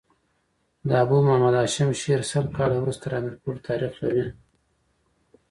د 0.87 0.89
ابو 1.03 1.17
محمد 1.25 1.55
هاشم 1.61 1.89
شعر 2.01 2.21
سل 2.31 2.45
کاله 2.57 2.75
وروسته 2.79 3.01
تر 3.05 3.13
امیر 3.19 3.33
کروړ 3.41 3.57
تاريخ 3.67 3.93
لري. 4.03 4.25